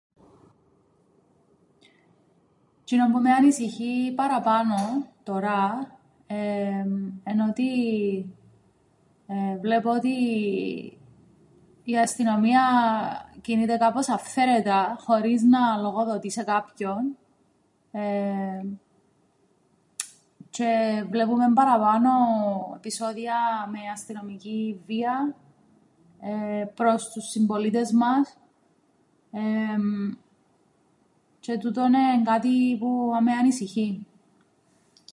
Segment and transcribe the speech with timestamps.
[2.85, 4.75] Τζ̆είνον που με ανησυχεί παραπάνω
[5.23, 5.95] τωρά,
[6.27, 7.69] εμ, εν' ότι
[9.61, 10.13] βλέπω ότι
[11.83, 12.61] η αστυνομία
[13.41, 17.17] κινείται κάπως αυθαίρετα χωρίς να λογοδοτεί σε κάποιον
[20.51, 22.09] τζ̆αι βλέπουμεν παραπάνω
[22.75, 23.33] επεισόδια
[23.71, 25.35] με αστυνομικήν βίαν
[26.75, 28.37] προς τους συμπολίτες μας
[31.41, 34.05] τζ̆αι τούτον εν' κάτι που με ανησυχεί